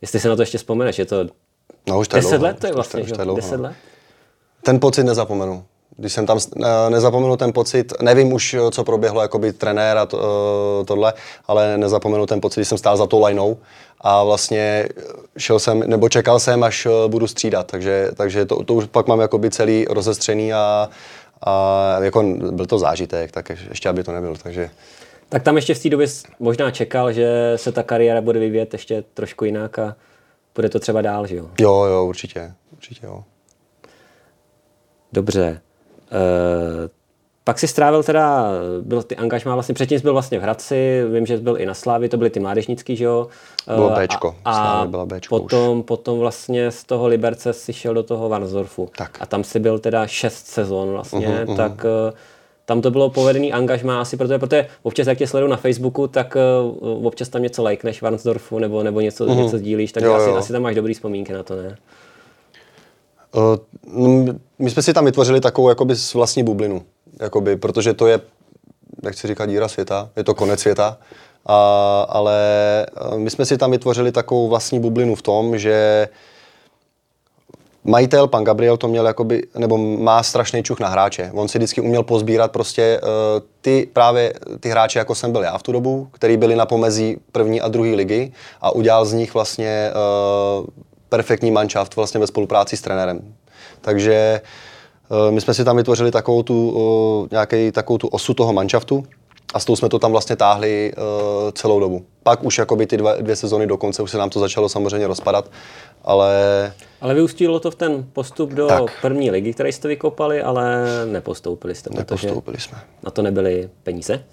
[0.00, 1.26] jestli se na to ještě vzpomeneš, je to
[1.88, 3.36] no, už to 10 dlouho, let to je vlastně, už to, už to je dlouho,
[3.36, 3.62] 10 no.
[3.62, 3.72] let?
[4.62, 5.64] Ten pocit nezapomenu.
[5.96, 10.06] Když jsem tam eh, nezapomenu ten pocit, nevím už, co proběhlo, jako by trenér a
[10.06, 11.12] to, eh, tohle,
[11.46, 13.58] ale nezapomenu ten pocit, když jsem stál za tou lineou
[14.00, 14.88] a vlastně
[15.38, 19.06] šel jsem, nebo čekal jsem, až eh, budu střídat, takže, takže to, to už pak
[19.06, 20.88] mám jakoby celý rozestřený a,
[21.42, 24.70] a jako byl to zážitek, tak ještě aby to nebyl, takže...
[25.28, 26.06] Tak tam ještě v té době
[26.40, 29.96] možná čekal, že se ta kariéra bude vyvíjet ještě trošku jinak a
[30.54, 31.50] bude to třeba dál, že jo?
[31.60, 33.24] Jo, jo, určitě, určitě jo.
[35.12, 35.60] Dobře.
[36.12, 36.88] Uh,
[37.44, 41.26] pak si strávil teda, byl ty angažmá vlastně, předtím jsi byl vlastně v Hradci, vím,
[41.26, 43.26] že jsi byl i na Slávi, to byly ty mládežnický, že jo?
[43.74, 45.84] Bylo eh, Bčko, a, byla Bčko potom, už.
[45.84, 48.88] potom vlastně z toho Liberce si šel do toho Varnsdorfu.
[48.96, 49.18] Tak.
[49.20, 51.56] A tam si byl teda šest sezon vlastně, uh-huh, uh-huh.
[51.56, 52.14] tak uh,
[52.64, 56.36] tam to bylo povedený angažmá asi, protože, protože občas, jak tě sleduju na Facebooku, tak
[56.80, 59.42] uh, občas tam něco lajkneš Varnsdorfu nebo, nebo něco, uh-huh.
[59.42, 60.36] něco sdílíš, tak jo, asi, jo.
[60.36, 61.76] asi tam máš dobrý vzpomínky na to, ne?
[63.34, 66.82] Uh, my jsme si tam vytvořili takovou jakoby vlastní bublinu
[67.20, 68.20] jakoby, protože to je,
[69.02, 70.98] jak si říká, díra světa, je to konec světa,
[71.46, 72.36] a, ale
[73.16, 76.08] my jsme si tam vytvořili takovou vlastní bublinu v tom, že
[77.84, 81.30] majitel, pan Gabriel, to měl jakoby, nebo má strašný čuch na hráče.
[81.34, 83.08] On si vždycky uměl pozbírat prostě uh,
[83.60, 87.16] ty právě ty hráče, jako jsem byl já v tu dobu, který byli na pomezí
[87.32, 89.90] první a druhé ligy a udělal z nich vlastně
[90.60, 90.66] uh,
[91.12, 93.34] perfektní manšaft vlastně ve spolupráci s trenérem.
[93.80, 94.40] Takže
[95.12, 96.56] Eh, my jsme si tam vytvořili takovou tu,
[97.24, 99.04] eh, nějaký, takovou tu osu toho manšaftu
[99.54, 102.04] a s tou jsme to tam vlastně táhli uh, celou dobu.
[102.22, 105.06] Pak už jakoby ty dva, dvě sezony do konce už se nám to začalo samozřejmě
[105.06, 105.50] rozpadat,
[106.04, 106.72] ale...
[107.00, 108.82] Ale vyústilo to v ten postup do tak.
[109.02, 112.78] první ligy, které jste vykopali, ale nepostoupili jste, Nepostoupili jsme.
[113.02, 114.24] na to nebyly peníze?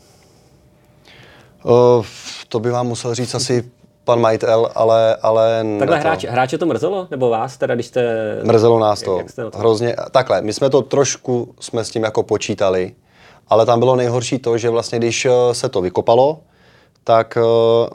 [1.64, 2.06] Uh,
[2.48, 3.72] to by vám musel říct asi
[4.10, 6.02] pan majitel, ale, ale Takhle to...
[6.02, 7.08] hráče, hráče to mrzelo?
[7.12, 8.04] Nebo vás teda, když jste...
[8.44, 9.18] Mrzelo nás to.
[9.18, 9.96] Jak, jak to hrozně.
[10.12, 12.96] Takhle, my jsme to trošku, jsme s tím jako počítali,
[13.48, 16.40] ale tam bylo nejhorší to, že vlastně když eh, se to vykopalo,
[17.04, 17.88] tak uh,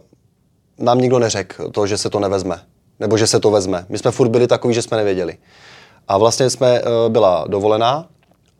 [0.78, 2.60] nám nikdo neřekl to, že se to nevezme.
[3.00, 3.86] Nebo že se to vezme.
[3.88, 5.36] My jsme furt byli takový, že jsme nevěděli.
[6.08, 8.06] A vlastně jsme, uh, byla dovolená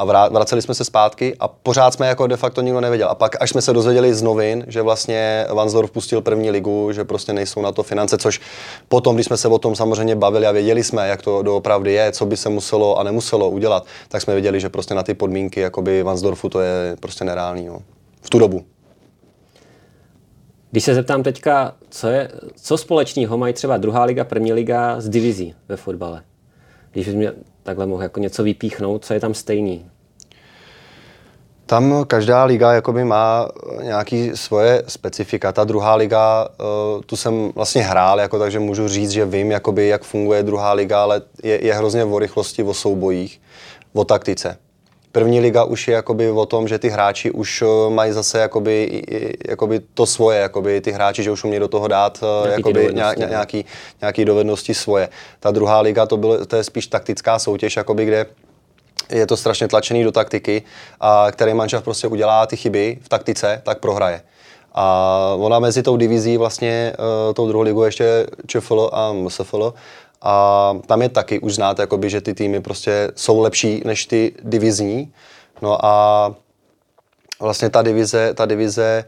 [0.04, 3.08] vraceli jsme se zpátky a pořád jsme jako de facto nikdo nevěděl.
[3.08, 7.04] A pak, až jsme se dozvěděli z novin, že vlastně Vansdorf pustil první ligu, že
[7.04, 8.40] prostě nejsou na to finance, což
[8.88, 12.12] potom, když jsme se o tom samozřejmě bavili a věděli jsme, jak to doopravdy je,
[12.12, 15.60] co by se muselo a nemuselo udělat, tak jsme věděli, že prostě na ty podmínky
[15.60, 17.66] jakoby Vansdorfu to je prostě nereálný.
[17.66, 17.78] No.
[18.22, 18.64] V tu dobu.
[20.70, 25.08] Když se zeptám teďka, co, je, co společného mají třeba druhá liga, první liga z
[25.08, 26.22] divizí ve fotbale?
[26.92, 29.90] Když bys mě takhle mohl jako něco vypíchnout, co je tam stejný?
[31.66, 33.48] Tam každá liga jakoby má
[33.82, 35.52] nějaký svoje specifika.
[35.52, 39.88] Ta druhá liga, uh, tu jsem vlastně hrál, jako, takže můžu říct, že vím, jakoby,
[39.88, 43.40] jak funguje druhá liga, ale je, je hrozně o rychlosti, o soubojích,
[43.92, 44.56] o taktice.
[45.12, 49.02] První liga už je jakoby o tom, že ty hráči už uh, mají zase jakoby,
[49.48, 53.20] jakoby to svoje, jakoby ty hráči, že už umějí do toho dát nějaký, jakoby, dovednosti,
[53.20, 53.64] ně, nějaký,
[54.00, 55.08] nějaký dovednosti svoje.
[55.40, 58.26] Ta druhá liga to, bylo, to je spíš taktická soutěž, jakoby, kde
[59.14, 60.62] je to strašně tlačený do taktiky
[61.00, 64.22] a který manžel prostě udělá ty chyby v taktice, tak prohraje.
[64.74, 69.74] A ona mezi tou divizí vlastně, uh, tou druhou ligu ještě ČFL a MSFL,
[70.22, 74.34] a tam je taky, už znáte, jakoby, že ty týmy prostě jsou lepší než ty
[74.42, 75.12] divizní.
[75.62, 76.34] No a
[77.40, 79.04] vlastně ta divize, ta divize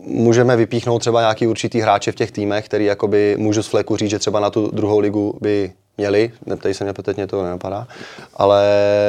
[0.00, 4.10] můžeme vypíchnout třeba nějaký určitý hráče v těch týmech, který jakoby můžu z fleku říct,
[4.10, 7.86] že třeba na tu druhou ligu by měli, neptej se mě, teď mě to nenapadá,
[8.34, 8.64] ale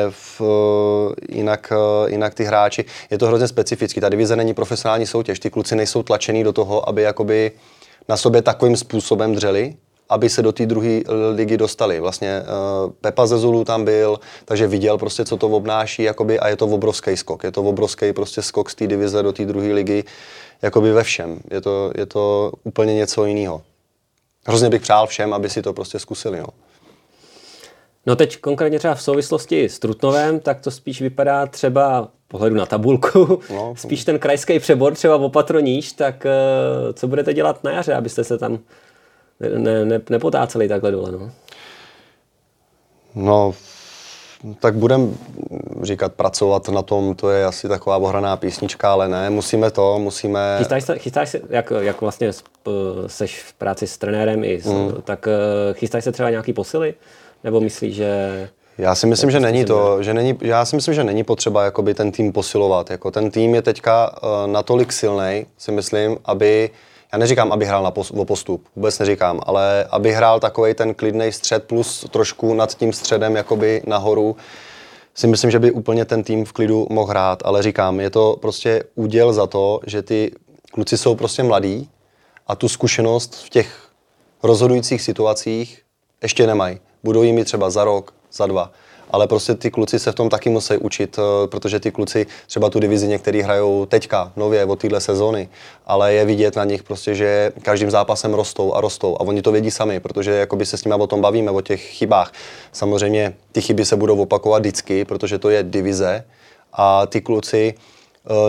[0.10, 0.42] v,
[1.30, 1.74] jinak,
[2.08, 6.04] jinak ty hráči, je to hrozně specifický, ta divize není profesionální soutěž, ty kluci nejsou
[6.04, 7.52] tlačený do toho, aby jakoby
[8.10, 9.76] na sobě takovým způsobem dřeli,
[10.10, 11.02] aby se do té druhé
[11.36, 12.00] ligy dostali.
[12.00, 16.56] Vlastně uh, Pepa Zezulu tam byl, takže viděl prostě, co to obnáší jakoby, a je
[16.56, 17.44] to obrovský skok.
[17.44, 20.04] Je to obrovský prostě skok z té divize do té druhé ligy
[20.62, 21.40] jakoby ve všem.
[21.52, 23.62] Je to, je to úplně něco jiného.
[24.46, 26.40] Hrozně bych přál všem, aby si to prostě zkusili.
[26.40, 26.48] No.
[28.08, 32.66] No teď konkrétně třeba v souvislosti s Trutnovem, tak to spíš vypadá třeba pohledu na
[32.66, 37.72] tabulku, no, spíš ten krajský přebor třeba o patroníž, tak uh, co budete dělat na
[37.72, 38.60] jaře, abyste se tam
[39.58, 41.12] ne, ne, nepotáceli takhle dole?
[41.12, 41.32] No?
[43.16, 43.54] no,
[44.60, 45.08] tak budeme
[45.82, 50.56] říkat pracovat na tom, to je asi taková ohraná písnička, ale ne, musíme to, musíme...
[50.58, 52.32] Chystáš se, chystáš se jak, jak vlastně
[53.08, 54.92] seš v práci s trenérem, i s, mm.
[55.04, 56.94] tak eh, chystáš se třeba nějaký posily?
[57.48, 58.50] Nebo myslíš, že...
[58.78, 61.94] Já si myslím, že není to, že není, já si myslím, že není potřeba jakoby
[61.94, 62.92] ten tým posilovat.
[62.92, 66.70] Jako ten tým je teďka uh, natolik silný, si myslím, aby
[67.14, 70.94] já neříkám, aby hrál na pos, o postup, vůbec neříkám, ale aby hrál takový ten
[70.94, 74.36] klidný střed plus trošku nad tím středem jakoby nahoru,
[75.16, 78.38] si myslím, že by úplně ten tým v klidu mohl hrát, ale říkám, je to
[78.42, 80.32] prostě úděl za to, že ty
[80.72, 81.90] kluci jsou prostě mladí
[82.48, 83.90] a tu zkušenost v těch
[84.44, 85.82] rozhodujících situacích
[86.22, 86.80] ještě nemají.
[87.04, 88.72] Budou jim třeba za rok, za dva.
[89.12, 92.70] Ale prostě ty kluci se v tom taky musí učit, eh, protože ty kluci třeba
[92.70, 95.50] tu divizi některý hrajou teďka, nově, od téhle sezóny,
[95.86, 99.16] ale je vidět na nich prostě, že každým zápasem rostou a rostou.
[99.16, 101.82] A oni to vědí sami, protože jakoby se s nimi o tom bavíme, o těch
[101.82, 102.32] chybách.
[102.72, 106.24] Samozřejmě ty chyby se budou opakovat vždycky, protože to je divize.
[106.74, 107.74] A ty kluci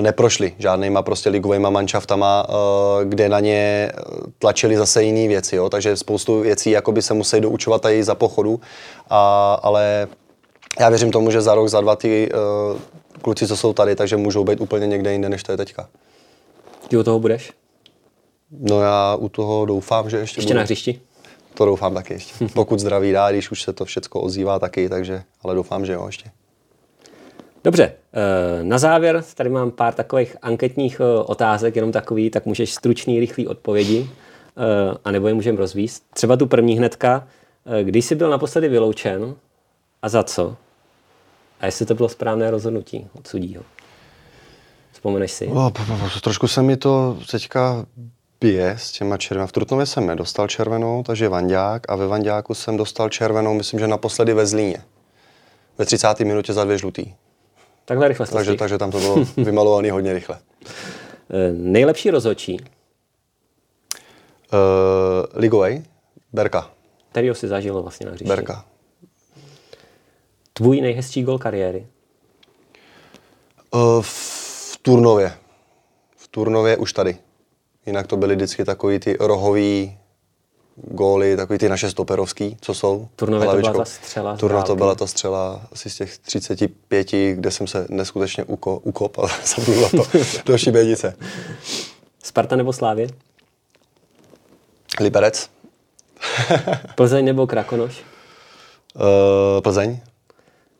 [0.00, 3.92] neprošli žádnýma prostě ligovými manšaftama, eh, kde na ně
[4.38, 5.68] tlačili zase jiné věci, jo?
[5.68, 8.60] takže spoustu věcí jakoby se musí doučovat i za pochodu,
[9.10, 10.08] a, ale
[10.80, 12.78] já věřím tomu, že za rok, za dva ty uh,
[13.22, 15.88] kluci, co jsou tady, takže můžou být úplně někde jinde, než to je teďka.
[16.88, 17.52] Ty u toho budeš?
[18.50, 20.56] No já u toho doufám, že ještě Ještě budu.
[20.56, 21.00] na hřišti?
[21.54, 22.48] To doufám taky ještě.
[22.54, 26.06] Pokud zdraví dá, když už se to všechno ozývá taky, takže, ale doufám, že jo
[26.06, 26.30] ještě.
[27.64, 32.74] Dobře, eh, na závěr tady mám pár takových anketních eh, otázek, jenom takový, tak můžeš
[32.74, 34.10] stručný, rychlý odpovědi,
[35.04, 36.02] anebo je můžeme rozvíst.
[36.14, 37.26] Třeba tu první hnedka,
[37.82, 39.34] když jsi byl naposledy vyloučen
[40.02, 40.56] a za co?
[41.60, 43.62] A jestli to bylo správné rozhodnutí od sudího?
[44.92, 45.46] Vzpomeneš si?
[45.46, 45.72] O,
[46.22, 47.86] trošku se mi to teďka
[48.40, 49.46] bije s těma červenou.
[49.46, 53.86] V Trutnově jsem nedostal červenou, takže Vandák a ve Vandáku jsem dostal červenou, myslím, že
[53.86, 54.82] naposledy ve Zlíně.
[55.78, 56.20] Ve 30.
[56.20, 57.14] minutě za dvě žlutý.
[57.88, 60.38] Takhle rychle takže, takže tam to bylo vymalovaný hodně rychle.
[61.30, 62.60] Eh, nejlepší rozhodčí?
[64.52, 64.58] Uh,
[65.34, 65.82] Ligovej,
[66.32, 66.70] Berka.
[67.10, 68.28] Kterýho si zažil vlastně na hřišti?
[68.28, 68.64] Berka.
[70.52, 71.86] Tvůj nejhezčí gol kariéry?
[73.74, 75.32] Uh, v Turnově.
[76.16, 77.18] V Turnově už tady.
[77.86, 79.98] Jinak to byly vždycky takový ty rohový
[80.82, 83.08] góly, takový ty naše stoperovský, co jsou.
[83.16, 84.36] Turnově to byla ta střela.
[84.36, 89.18] Turno to byla ta střela asi z těch 35, kde jsem se neskutečně uko, ukop
[89.18, 91.16] a zaplula to do šibenice.
[92.22, 93.08] Sparta nebo Slávě?
[95.00, 95.50] Liberec.
[96.94, 98.02] Plzeň nebo Krakonoš?
[98.94, 100.00] Uh, Plzeň.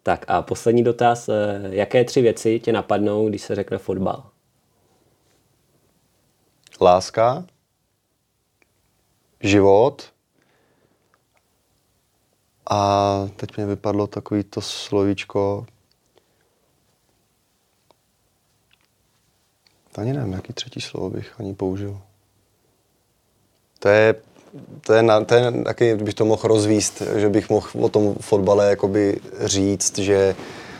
[0.02, 1.28] Tak a poslední dotaz.
[1.28, 4.22] Eh, jaké tři věci tě napadnou, když se řekne fotbal?
[6.80, 7.44] Láska,
[9.40, 10.02] život
[12.70, 15.66] a teď mě vypadlo takový to slovíčko.
[19.98, 22.00] Ani nevím, jaký třetí slovo bych ani použil.
[23.78, 24.14] To je
[24.80, 28.14] to je, na, to je taky, bych to mohl rozvíst, že bych mohl o tom
[28.14, 30.34] fotbale jakoby říct, že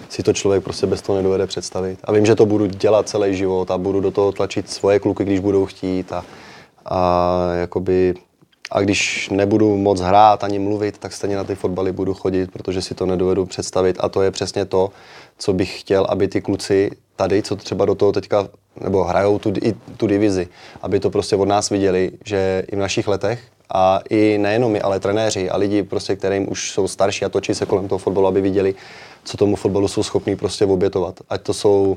[0.08, 1.98] si to člověk prostě bez toho nedovede představit.
[2.04, 5.24] A vím, že to budu dělat celý život a budu do toho tlačit svoje kluky,
[5.24, 6.24] když budou chtít a,
[6.84, 8.14] a jakoby
[8.70, 12.82] a když nebudu moc hrát ani mluvit, tak stejně na ty fotbaly budu chodit, protože
[12.82, 13.96] si to nedovedu představit.
[14.00, 14.90] A to je přesně to,
[15.38, 18.48] co bych chtěl, aby ty kluci tady, co třeba do toho teďka,
[18.80, 20.48] nebo hrajou tu, i tu divizi,
[20.82, 23.40] aby to prostě od nás viděli, že i v našich letech
[23.74, 27.54] a i nejenom my, ale trenéři a lidi, prostě, kterým už jsou starší a točí
[27.54, 28.74] se kolem toho fotbalu, aby viděli,
[29.24, 31.20] co tomu fotbalu jsou schopní prostě obětovat.
[31.28, 31.96] Ať to jsou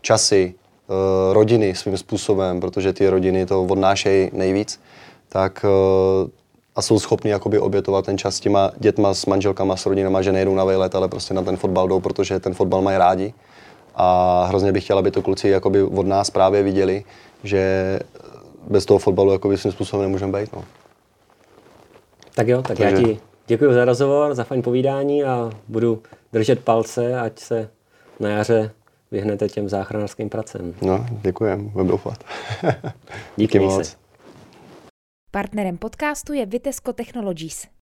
[0.00, 4.80] časy, eh, rodiny svým způsobem, protože ty rodiny to odnášejí nejvíc,
[5.34, 6.30] tak eh,
[6.76, 10.32] a jsou schopni jakoby obětovat ten čas s těma dětma, s manželkama, s rodinama, že
[10.32, 13.34] nejdou na vejlet, ale prostě na ten fotbal jdou, protože ten fotbal mají rádi.
[13.94, 17.04] A hrozně bych chtěl, aby to kluci jakoby od nás právě viděli,
[17.44, 17.98] že
[18.70, 20.52] bez toho fotbalu jakoby svým způsobem nemůžeme být.
[20.52, 20.64] No.
[22.34, 22.96] Tak jo, tak Takže...
[22.96, 26.02] já ti děkuji za rozhovor, za fajn povídání a budu
[26.32, 27.68] držet palce, ať se
[28.20, 28.70] na jaře
[29.10, 30.74] vyhnete těm záchranářským pracem.
[30.82, 32.24] No, děkujem, budu doufat.
[33.36, 33.88] Díky moc.
[33.88, 34.03] Se.
[35.34, 37.73] Partnerem podcastu je Vitesco Technologies.